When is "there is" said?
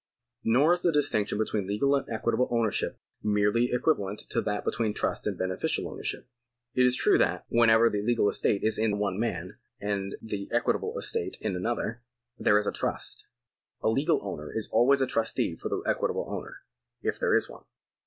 12.39-12.65, 17.19-17.47